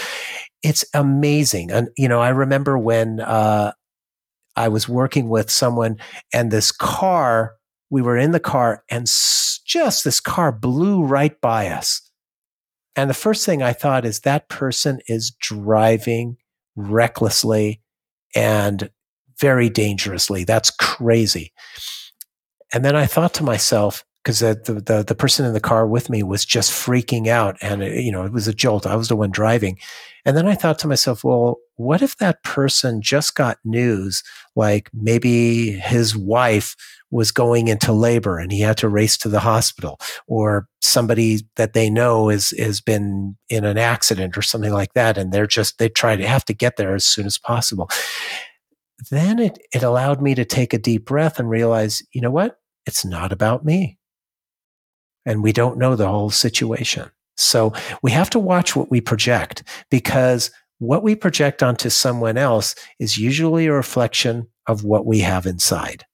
[0.62, 1.72] It's amazing.
[1.72, 3.72] And, you know, I remember when uh,
[4.54, 5.96] I was working with someone
[6.32, 7.54] and this car,
[7.90, 9.06] we were in the car and
[9.64, 12.00] just this car blew right by us.
[12.94, 16.37] And the first thing I thought is that person is driving
[16.76, 17.80] recklessly
[18.35, 18.90] and
[19.40, 20.44] very dangerously.
[20.44, 21.52] That's crazy.
[22.72, 24.54] And then I thought to myself, because the,
[24.87, 28.12] the the person in the car with me was just freaking out, and it, you
[28.12, 28.87] know it was a jolt.
[28.87, 29.78] I was the one driving,
[30.24, 34.22] and then I thought to myself, well, what if that person just got news
[34.54, 36.76] like maybe his wife
[37.11, 41.72] was going into labor and he had to race to the hospital, or somebody that
[41.72, 45.78] they know is has been in an accident or something like that, and they're just
[45.78, 47.90] they try to have to get there as soon as possible.
[49.11, 52.58] Then it it allowed me to take a deep breath and realize, you know what?
[52.87, 53.98] It's not about me
[55.24, 57.11] and we don't know the whole situation.
[57.37, 62.74] So we have to watch what we project because what we project onto someone else
[62.98, 66.04] is usually a reflection of what we have inside.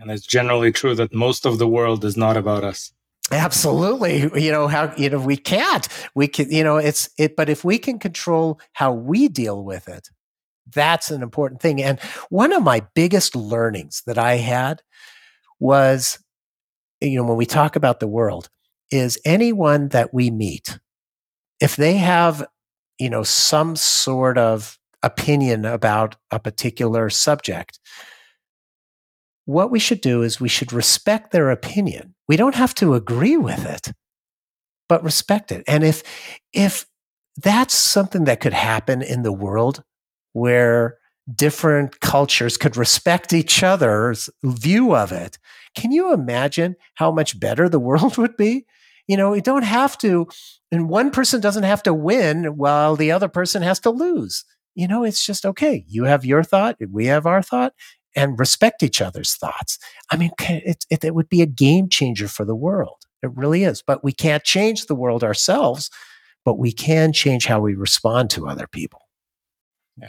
[0.00, 2.92] And it's generally true that most of the world is not about us.
[3.30, 4.30] Absolutely.
[4.40, 5.88] You know, how, you know, we can't.
[6.14, 9.88] We can, you know, it's it, but if we can control how we deal with
[9.88, 10.08] it,
[10.72, 11.82] that's an important thing.
[11.82, 14.82] And one of my biggest learnings that I had
[15.58, 16.18] was
[17.00, 18.48] you know, when we talk about the world,
[18.90, 20.78] is anyone that we meet,
[21.60, 22.46] if they have,
[22.98, 27.78] you know, some sort of opinion about a particular subject,
[29.44, 32.14] what we should do is we should respect their opinion.
[32.28, 33.92] We don't have to agree with it,
[34.88, 35.62] but respect it.
[35.68, 36.02] And if,
[36.52, 36.86] if
[37.36, 39.82] that's something that could happen in the world
[40.32, 40.98] where
[41.32, 45.38] different cultures could respect each other's view of it,
[45.76, 48.66] can you imagine how much better the world would be?
[49.06, 50.26] You know, we don't have to,
[50.72, 54.44] and one person doesn't have to win while the other person has to lose.
[54.74, 55.84] You know, it's just okay.
[55.86, 57.72] You have your thought, we have our thought,
[58.16, 59.78] and respect each other's thoughts.
[60.10, 63.06] I mean, it, it, it would be a game changer for the world.
[63.22, 63.82] It really is.
[63.82, 65.90] But we can't change the world ourselves,
[66.44, 69.02] but we can change how we respond to other people.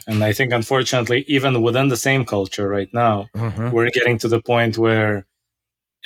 [0.06, 3.70] And I think, unfortunately, even within the same culture right now, mm-hmm.
[3.70, 5.26] we're getting to the point where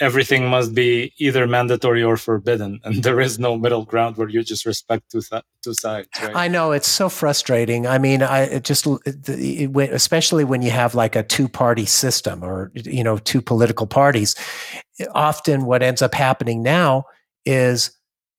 [0.00, 4.42] everything must be either mandatory or forbidden and there is no middle ground where you
[4.42, 6.34] just respect two, th- two sides right?
[6.34, 8.86] i know it's so frustrating i mean i just
[9.76, 14.34] especially when you have like a two party system or you know two political parties
[15.14, 17.04] often what ends up happening now
[17.44, 17.90] is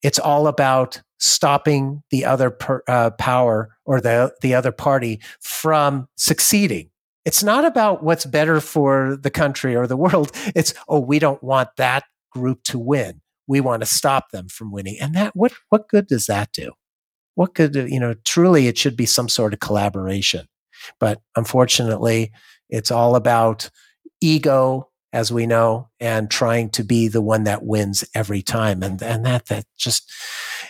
[0.02, 6.08] it's all about stopping the other per, uh, power or the the other party from
[6.18, 6.90] succeeding
[7.26, 10.32] it's not about what's better for the country or the world.
[10.56, 13.22] It's, oh, we don't want that group to win.
[13.48, 14.98] We want to stop them from winning.
[15.00, 16.72] And that, what, what good does that do?
[17.36, 20.48] What could, you know, truly it should be some sort of collaboration.
[21.00, 22.32] But unfortunately,
[22.70, 23.70] it's all about
[24.22, 28.84] ego, as we know, and trying to be the one that wins every time.
[28.84, 30.12] And, and that, that just,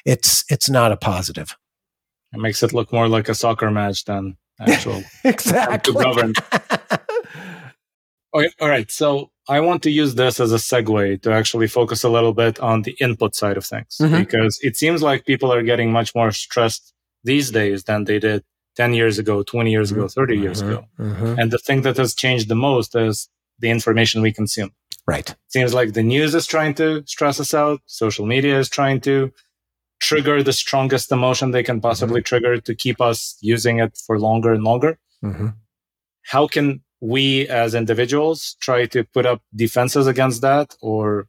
[0.05, 1.55] it's, it's not a positive.
[2.33, 5.93] It makes it look more like a soccer match than actual exactly.
[5.93, 6.33] to govern.
[8.33, 8.89] okay, all right.
[8.91, 12.59] So I want to use this as a segue to actually focus a little bit
[12.59, 14.17] on the input side of things mm-hmm.
[14.17, 18.43] because it seems like people are getting much more stressed these days than they did
[18.75, 20.71] 10 years ago, 20 years ago, 30 years mm-hmm.
[20.71, 20.85] ago.
[20.99, 21.39] Mm-hmm.
[21.39, 24.71] And the thing that has changed the most is the information we consume.
[25.05, 25.35] Right.
[25.49, 27.81] Seems like the news is trying to stress us out.
[27.85, 29.31] Social media is trying to
[30.03, 32.25] trigger the strongest emotion they can possibly mm-hmm.
[32.25, 34.99] trigger to keep us using it for longer and longer.
[35.23, 35.47] Mm-hmm.
[36.23, 40.75] How can we as individuals try to put up defenses against that?
[40.81, 41.27] Or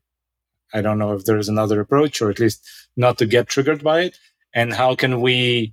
[0.73, 4.01] I don't know if there's another approach, or at least not to get triggered by
[4.01, 4.19] it.
[4.53, 5.73] And how can we,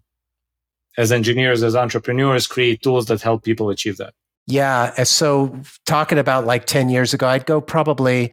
[0.95, 4.13] as engineers, as entrepreneurs, create tools that help people achieve that?
[4.45, 5.03] Yeah.
[5.03, 8.31] So, talking about like 10 years ago, I'd go probably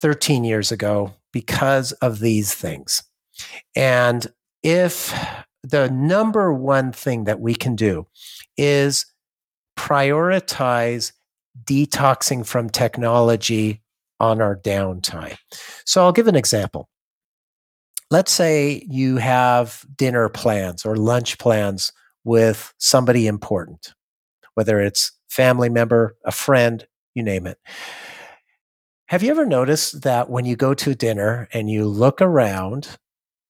[0.00, 3.02] 13 years ago because of these things.
[3.76, 4.26] And
[4.62, 5.14] if
[5.62, 8.06] the number one thing that we can do
[8.56, 9.06] is
[9.76, 11.12] prioritize
[11.64, 13.82] detoxing from technology
[14.20, 15.36] on our downtime.
[15.84, 16.88] So I'll give an example.
[18.10, 21.92] Let's say you have dinner plans or lunch plans
[22.24, 23.94] with somebody important,
[24.54, 27.58] whether it's family member, a friend, you name it.
[29.06, 32.96] Have you ever noticed that when you go to dinner and you look around,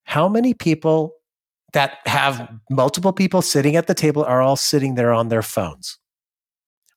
[0.04, 1.14] how many people
[1.72, 5.98] that have multiple people sitting at the table are all sitting there on their phones?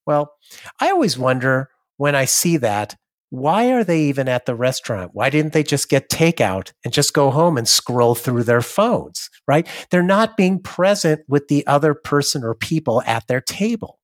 [0.05, 0.33] Well,
[0.79, 2.95] I always wonder when I see that,
[3.29, 5.11] why are they even at the restaurant?
[5.13, 9.29] Why didn't they just get takeout and just go home and scroll through their phones,
[9.47, 9.67] right?
[9.89, 13.99] They're not being present with the other person or people at their table.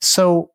[0.00, 0.52] So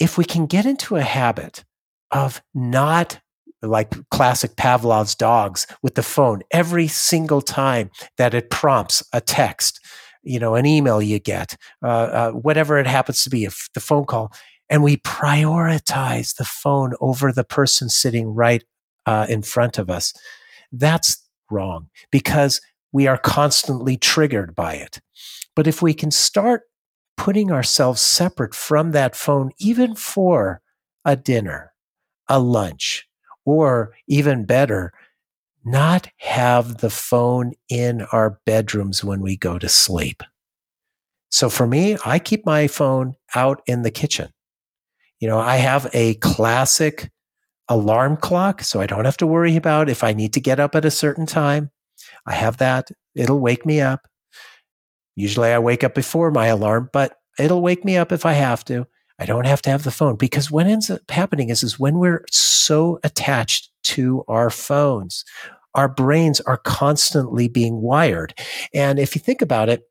[0.00, 1.64] if we can get into a habit
[2.10, 3.20] of not
[3.66, 9.80] like classic Pavlov's dogs with the phone every single time that it prompts a text,
[10.22, 13.80] you know, an email you get, uh, uh, whatever it happens to be, if the
[13.80, 14.32] phone call,
[14.70, 18.64] and we prioritize the phone over the person sitting right
[19.06, 20.12] uh, in front of us.
[20.72, 22.60] That's wrong because
[22.92, 25.00] we are constantly triggered by it.
[25.54, 26.62] But if we can start
[27.16, 30.60] putting ourselves separate from that phone, even for
[31.04, 31.72] a dinner,
[32.28, 33.06] a lunch,
[33.44, 34.92] or even better,
[35.64, 40.22] not have the phone in our bedrooms when we go to sleep.
[41.30, 44.30] So for me, I keep my phone out in the kitchen.
[45.20, 47.10] You know, I have a classic
[47.68, 50.74] alarm clock, so I don't have to worry about if I need to get up
[50.74, 51.70] at a certain time.
[52.26, 52.88] I have that.
[53.14, 54.06] It'll wake me up.
[55.16, 58.64] Usually I wake up before my alarm, but it'll wake me up if I have
[58.66, 58.86] to.
[59.18, 61.98] I don't have to have the phone because what ends up happening is, is when
[61.98, 65.24] we're so attached to our phones,
[65.74, 68.34] our brains are constantly being wired.
[68.72, 69.82] And if you think about it,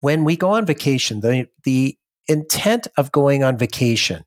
[0.00, 1.96] when we go on vacation, the, the
[2.28, 4.24] intent of going on vacation,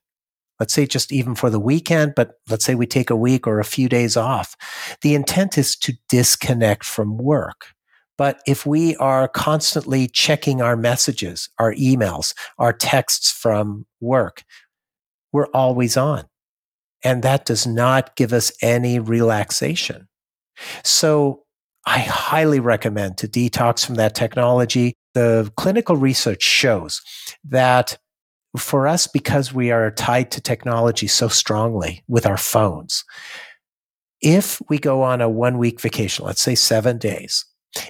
[0.59, 3.59] let's say just even for the weekend, but let's say we take a week or
[3.59, 4.55] a few days off,
[5.01, 7.67] the intent is to disconnect from work.
[8.19, 14.43] But if we are constantly checking our messages, our emails, our texts from work,
[15.31, 16.25] we're always on.
[17.01, 20.09] And that does not give us any relaxation.
[20.83, 21.43] So
[21.85, 24.95] I highly recommend to detox from that technology.
[25.13, 27.01] The clinical research shows
[27.45, 27.97] that
[28.57, 33.05] for us, because we are tied to technology so strongly with our phones,
[34.21, 37.45] if we go on a one week vacation, let's say seven days,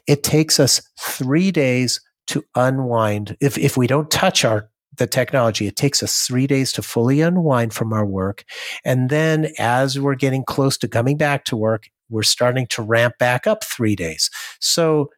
[0.07, 3.35] it takes us three days to unwind.
[3.41, 7.21] If, if we don't touch our the technology, it takes us three days to fully
[7.21, 8.43] unwind from our work.
[8.85, 13.15] And then as we're getting close to coming back to work, we're starting to ramp
[13.17, 14.29] back up three days.
[14.59, 15.09] So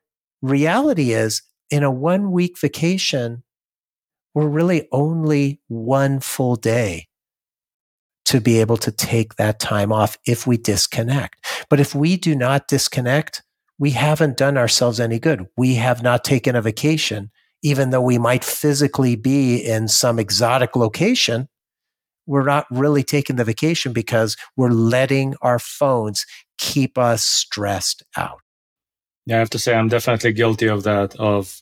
[0.42, 3.44] reality is in a one week vacation,
[4.34, 7.08] we're really only one full day
[8.26, 11.66] to be able to take that time off if we disconnect.
[11.70, 13.42] But if we do not disconnect,
[13.82, 15.48] we haven't done ourselves any good.
[15.58, 17.32] We have not taken a vacation,
[17.64, 21.50] even though we might physically be in some exotic location.
[22.28, 26.28] We're not really taking the vacation because we're letting our phones
[26.60, 28.38] keep us stressed out.
[29.26, 31.60] Yeah, I have to say, I'm definitely guilty of that, of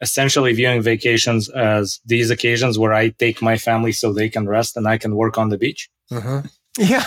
[0.00, 4.74] essentially viewing vacations as these occasions where I take my family so they can rest
[4.74, 5.90] and I can work on the beach.
[6.10, 6.46] Mm-hmm.
[6.78, 7.04] Yeah,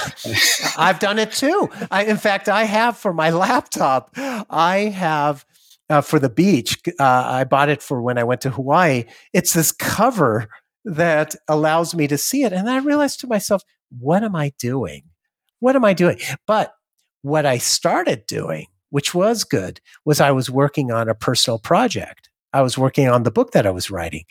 [0.77, 1.69] I've done it too.
[1.89, 4.11] I, in fact, I have for my laptop.
[4.15, 5.45] I have
[5.89, 6.79] uh, for the beach.
[6.99, 9.05] Uh, I bought it for when I went to Hawaii.
[9.33, 10.47] It's this cover
[10.83, 13.63] that allows me to see it, and I realized to myself,
[13.97, 15.03] "What am I doing?
[15.59, 16.73] What am I doing?" But
[17.23, 22.29] what I started doing, which was good, was I was working on a personal project.
[22.53, 24.25] I was working on the book that I was writing.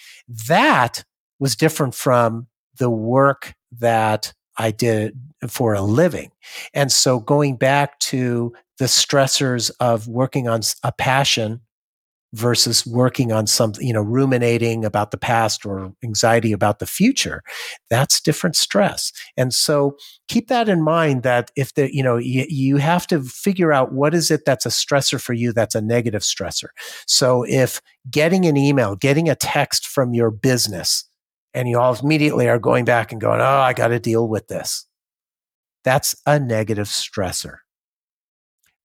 [0.48, 1.04] That
[1.40, 2.46] was different from
[2.78, 6.30] the work that I did for a living.
[6.72, 11.60] And so going back to the stressors of working on a passion
[12.34, 17.42] versus working on something, you know, ruminating about the past or anxiety about the future,
[17.88, 19.12] that's different stress.
[19.36, 19.96] And so
[20.26, 23.92] keep that in mind that if the, you know, you, you have to figure out
[23.92, 26.70] what is it that's a stressor for you that's a negative stressor.
[27.06, 27.80] So if
[28.10, 31.04] getting an email, getting a text from your business,
[31.54, 34.48] and you all immediately are going back and going, oh, I got to deal with
[34.48, 34.86] this.
[35.84, 37.58] That's a negative stressor.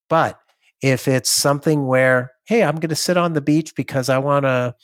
[0.10, 0.40] But
[0.82, 4.46] if it's something where, hey, I'm going to sit on the beach because I want
[4.46, 4.76] to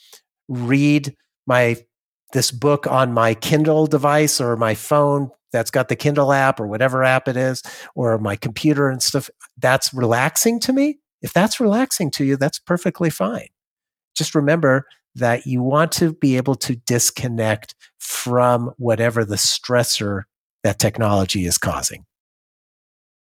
[0.48, 1.14] read
[1.46, 1.76] my
[2.32, 6.66] this book on my Kindle device or my phone that's got the Kindle app or
[6.66, 7.62] whatever app it is,
[7.94, 10.98] or my computer and stuff, that's relaxing to me.
[11.22, 13.48] If that's relaxing to you, that's perfectly fine.
[14.16, 20.22] Just remember that you want to be able to disconnect from whatever the stressor
[20.62, 22.04] that technology is causing.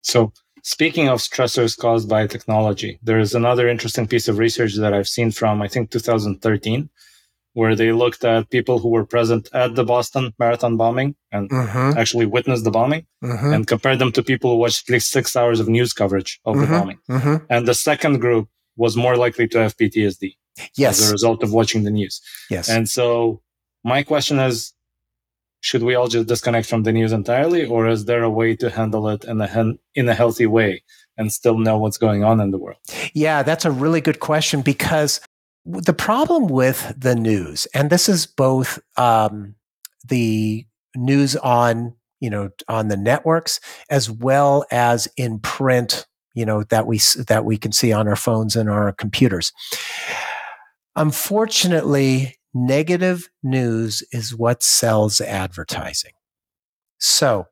[0.01, 0.33] So,
[0.63, 5.07] speaking of stressors caused by technology, there is another interesting piece of research that I've
[5.07, 6.89] seen from, I think, 2013,
[7.53, 11.97] where they looked at people who were present at the Boston Marathon bombing and mm-hmm.
[11.97, 13.53] actually witnessed the bombing mm-hmm.
[13.53, 16.55] and compared them to people who watched at least six hours of news coverage of
[16.55, 16.61] mm-hmm.
[16.61, 16.99] the bombing.
[17.09, 17.45] Mm-hmm.
[17.49, 20.35] And the second group was more likely to have PTSD
[20.75, 20.99] yes.
[20.99, 22.21] as a result of watching the news.
[22.49, 22.69] Yes.
[22.69, 23.41] And so
[23.83, 24.73] my question is,
[25.61, 28.69] should we all just disconnect from the news entirely, or is there a way to
[28.69, 30.83] handle it in a in a healthy way
[31.17, 32.77] and still know what's going on in the world?
[33.13, 35.19] Yeah, that's a really good question because
[35.65, 39.55] the problem with the news, and this is both um,
[40.07, 46.63] the news on you know on the networks as well as in print you know
[46.63, 49.51] that we that we can see on our phones and our computers
[50.97, 56.13] Unfortunately, negative news is what sells advertising.
[56.97, 57.45] So,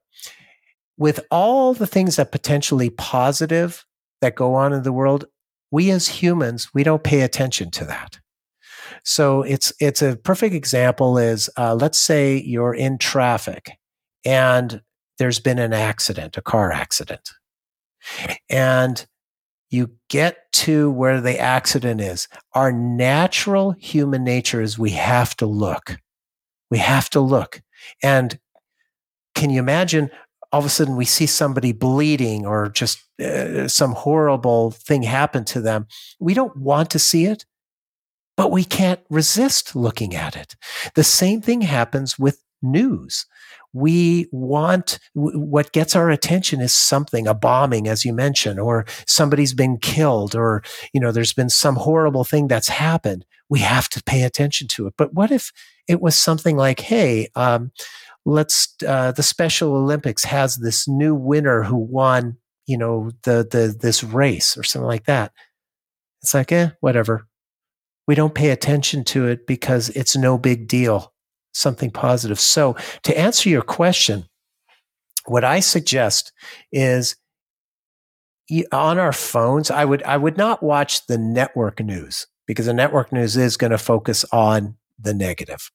[0.97, 3.85] with all the things that potentially positive
[4.21, 5.25] that go on in the world,
[5.69, 8.19] we as humans, we don't pay attention to that.
[9.03, 13.71] So it's it's a perfect example is uh, let's say you're in traffic
[14.25, 14.81] and
[15.19, 17.29] there's been an accident, a car accident,
[18.49, 19.05] and
[19.70, 22.28] you get to where the accident is.
[22.53, 25.97] Our natural human nature is we have to look.
[26.70, 27.61] We have to look.
[28.01, 28.39] And
[29.34, 30.09] can you imagine
[30.51, 35.43] all of a sudden we see somebody bleeding or just uh, some horrible thing happen
[35.45, 35.88] to them?
[36.20, 37.45] We don't want to see it,
[38.38, 40.55] but we can't resist looking at it.
[40.95, 43.26] The same thing happens with news
[43.76, 49.53] we want what gets our attention is something a bombing as you mentioned or somebody's
[49.53, 50.63] been killed or
[50.93, 53.26] you know there's been some horrible thing that's happened.
[53.49, 54.93] We have to pay attention to it.
[54.97, 55.51] But what if
[55.89, 57.73] it was something like hey um,
[58.26, 63.76] let's uh, the special olympics has this new winner who won you know the the
[63.78, 65.34] this race or something like that.
[66.21, 67.28] It's like eh whatever.
[68.07, 71.11] We don't pay attention to it because it's no big deal
[71.56, 72.39] something positive.
[72.39, 74.26] So, to answer your question,
[75.26, 76.32] what I suggest
[76.72, 77.16] is
[78.72, 83.12] on our phones, I would I would not watch the network news because the network
[83.12, 85.72] news is going to focus on the negative.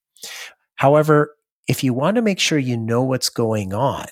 [0.76, 1.34] However,
[1.66, 4.06] if you want to make sure you know what's going on,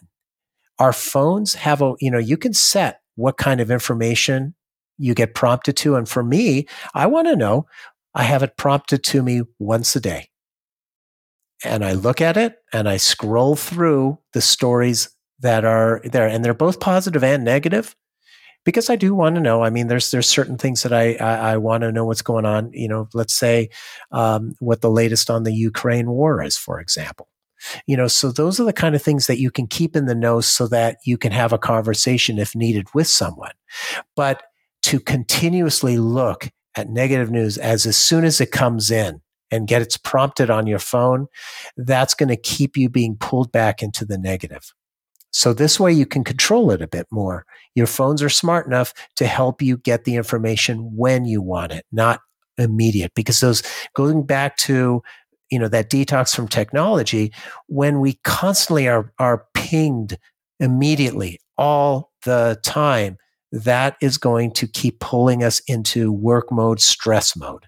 [0.78, 4.54] our phones have a you know you can set what kind of information
[4.96, 7.66] you get prompted to and for me, I want to know
[8.14, 10.27] I have it prompted to me once a day
[11.64, 15.08] and I look at it and I scroll through the stories
[15.40, 17.94] that are there, and they're both positive and negative
[18.64, 19.62] because I do want to know.
[19.62, 22.44] I mean, there's there's certain things that I I, I want to know what's going
[22.44, 22.70] on.
[22.72, 23.70] You know, let's say
[24.12, 27.28] um, what the latest on the Ukraine war is, for example.
[27.86, 30.14] You know, so those are the kind of things that you can keep in the
[30.14, 33.52] know so that you can have a conversation if needed with someone.
[34.14, 34.42] But
[34.82, 39.20] to continuously look at negative news as as soon as it comes in
[39.50, 41.26] and get it prompted on your phone,
[41.76, 44.72] that's going to keep you being pulled back into the negative.
[45.30, 47.44] So this way you can control it a bit more.
[47.74, 51.84] Your phones are smart enough to help you get the information when you want it,
[51.92, 52.20] not
[52.56, 53.12] immediate.
[53.14, 53.62] Because those
[53.94, 55.02] going back to
[55.50, 57.32] you know that detox from technology,
[57.66, 60.18] when we constantly are are pinged
[60.60, 63.16] immediately all the time,
[63.52, 67.66] that is going to keep pulling us into work mode, stress mode.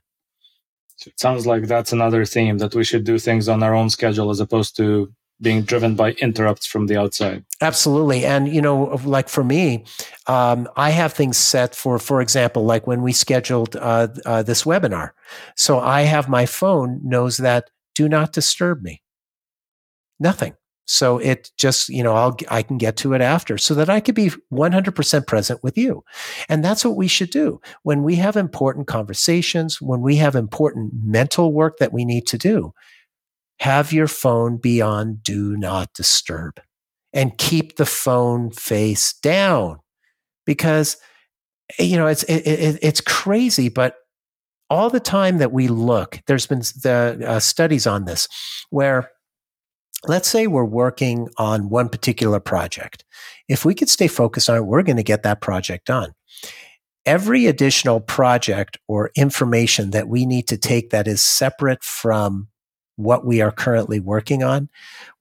[1.07, 4.31] It sounds like that's another theme that we should do things on our own schedule
[4.31, 7.45] as opposed to being driven by interrupts from the outside.
[7.63, 8.27] Absolutely.
[8.27, 9.85] And, you know, like for me,
[10.27, 14.65] um, I have things set for, for example, like when we scheduled uh, uh, this
[14.65, 15.11] webinar.
[15.57, 19.03] So I have my phone knows that do not disturb me.
[20.19, 20.55] Nothing.
[20.93, 24.01] So it just, you know, I'll, I can get to it after so that I
[24.01, 26.03] could be 100% present with you.
[26.49, 27.61] And that's what we should do.
[27.85, 32.39] When we have important conversations, when we have important mental work that we need to
[32.39, 32.73] do,
[33.61, 36.61] have your phone be on do not disturb
[37.13, 39.79] and keep the phone face down
[40.45, 40.97] because,
[41.79, 43.95] you know, it's, it, it, it's crazy, but
[44.69, 48.27] all the time that we look, there's been the uh, studies on this
[48.71, 49.13] where
[50.07, 53.05] let's say we're working on one particular project.
[53.49, 56.13] If we could stay focused on it, we're going to get that project done.
[57.07, 62.49] Every additional project or information that we need to take that is separate from
[62.97, 64.69] what we are currently working on,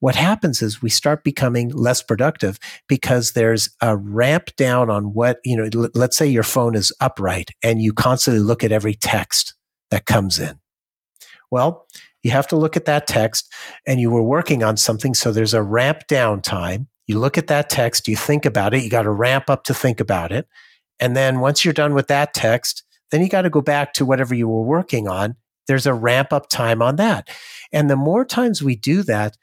[0.00, 2.58] what happens is we start becoming less productive
[2.88, 7.50] because there's a ramp down on what, you know, let's say your phone is upright
[7.62, 9.54] and you constantly look at every text
[9.90, 10.58] that comes in.
[11.50, 11.86] Well,
[12.22, 13.52] you have to look at that text
[13.86, 15.14] and you were working on something.
[15.14, 16.88] So there's a ramp down time.
[17.06, 19.74] You look at that text, you think about it, you got to ramp up to
[19.74, 20.46] think about it.
[21.00, 24.04] And then once you're done with that text, then you got to go back to
[24.04, 25.36] whatever you were working on.
[25.66, 27.28] There's a ramp up time on that.
[27.72, 29.36] And the more times we do that,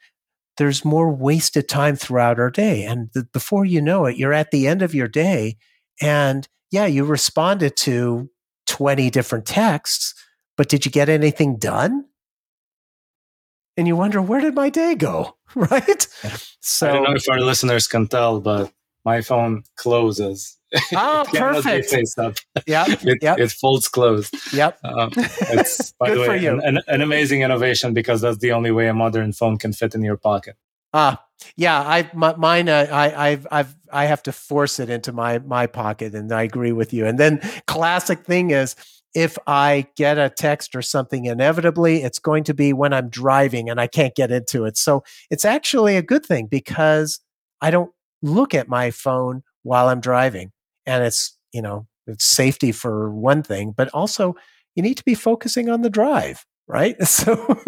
[0.56, 2.84] there's more wasted time throughout our day.
[2.84, 5.56] And the, before you know it, you're at the end of your day.
[6.00, 8.30] And yeah, you responded to
[8.66, 10.14] 20 different texts,
[10.56, 12.04] but did you get anything done?
[13.78, 16.06] And you wonder where did my day go right
[16.60, 18.70] so i don't know if our listeners can tell but
[19.04, 20.58] my phone closes
[20.94, 21.92] Oh, perfect.
[22.66, 23.38] Yeah, it, yep.
[23.38, 24.34] it folds closed.
[24.52, 24.78] Yep.
[24.84, 28.88] Um, it's by the way an, an, an, amazing innovation because that's the only way
[28.88, 30.56] a modern phone can fit in your pocket.
[30.92, 31.24] Ah,
[31.56, 31.80] yeah.
[31.80, 32.68] I my, mine.
[32.68, 36.42] Uh, I I've I've I have to force it into my my pocket, and I
[36.42, 37.06] agree with you.
[37.06, 38.76] And then classic thing is
[39.18, 43.68] if I get a text or something inevitably, it's going to be when I'm driving
[43.68, 44.76] and I can't get into it.
[44.78, 47.18] So it's actually a good thing because
[47.60, 47.90] I don't
[48.22, 50.52] look at my phone while I'm driving.
[50.86, 54.36] And it's, you know, it's safety for one thing, but also
[54.76, 56.96] you need to be focusing on the drive, right?
[57.04, 57.60] So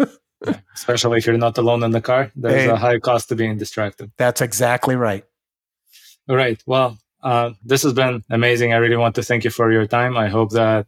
[0.73, 4.09] especially if you're not alone in the car, there's a high cost to being distracted.
[4.17, 5.25] That's exactly right.
[6.29, 6.63] All right.
[6.65, 8.73] Well, uh, this has been amazing.
[8.73, 10.17] I really want to thank you for your time.
[10.17, 10.87] I hope that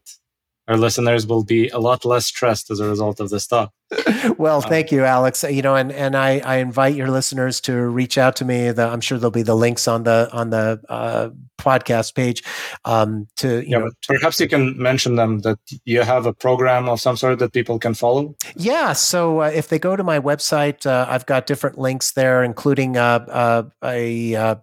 [0.67, 3.71] our listeners will be a lot less stressed as a result of this talk.
[4.37, 5.43] well, um, thank you, Alex.
[5.43, 8.71] You know, and and I, I invite your listeners to reach out to me.
[8.71, 12.43] The, I'm sure there'll be the links on the on the uh, podcast page.
[12.85, 16.87] Um, to you yeah, know, perhaps you can mention them that you have a program
[16.87, 18.35] of some sort that people can follow.
[18.55, 18.93] Yeah.
[18.93, 22.97] So uh, if they go to my website, uh, I've got different links there, including
[22.97, 24.55] uh, uh, a uh,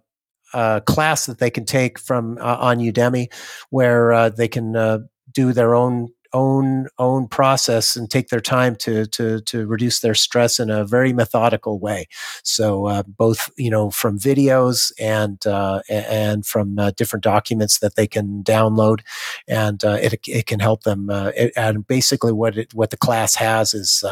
[0.53, 3.33] uh, class that they can take from uh, on Udemy,
[3.71, 4.99] where uh, they can uh,
[5.33, 10.15] do their own own own process and take their time to to to reduce their
[10.15, 12.07] stress in a very methodical way.
[12.43, 17.97] So uh, both you know from videos and uh, and from uh, different documents that
[17.97, 19.01] they can download,
[19.49, 21.11] and uh, it it can help them.
[21.11, 24.05] Uh, it, and basically, what it what the class has is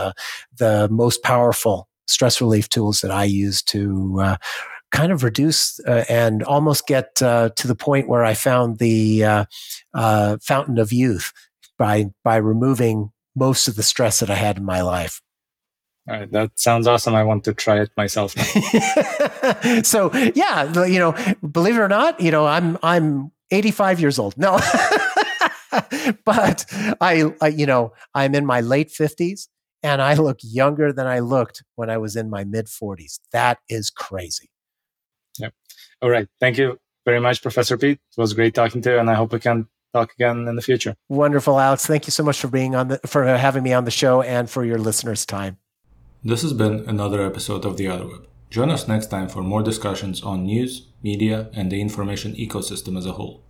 [0.57, 4.37] the most powerful stress relief tools that I use to
[4.91, 9.25] kind of reduce uh, and almost get uh, to the point where I found the
[9.25, 9.45] uh,
[9.95, 11.33] uh, fountain of youth
[11.79, 15.21] by by removing most of the stress that I had in my life.
[16.09, 17.15] All right, that sounds awesome.
[17.15, 18.33] I want to try it myself.
[19.85, 21.15] so yeah, you know,
[21.51, 24.37] believe it or not, you know, I'm I'm 85 years old.
[24.37, 24.53] No,
[26.25, 26.65] but
[27.01, 29.49] I, I, you know, I'm in my late 50s
[29.83, 33.21] and I look younger than I looked when I was in my mid 40s.
[33.33, 34.51] That is crazy.
[35.39, 35.53] Yep.
[36.03, 36.29] All right.
[36.41, 37.99] Thank you very much, Professor Pete.
[38.17, 40.63] It was great talking to you, and I hope we can talk again in the
[40.63, 40.95] future.
[41.09, 41.87] Wonderful, Alex.
[41.87, 44.49] Thank you so much for being on the for having me on the show and
[44.51, 45.59] for your listeners' time.
[46.25, 48.27] This has been another episode of The Otherweb.
[48.51, 53.07] Join us next time for more discussions on news, media, and the information ecosystem as
[53.07, 53.45] a whole.